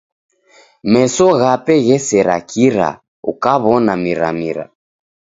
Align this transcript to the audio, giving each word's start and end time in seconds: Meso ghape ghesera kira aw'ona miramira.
Meso 0.91 1.27
ghape 1.39 1.73
ghesera 1.85 2.35
kira 2.49 2.89
aw'ona 3.53 3.93
miramira. 4.03 4.65